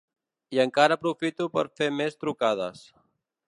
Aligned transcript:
I 0.57 0.61
encara 0.63 0.97
aprofito 0.99 1.47
per 1.57 1.67
fer 1.81 1.93
més 2.01 2.21
trucades. 2.25 2.85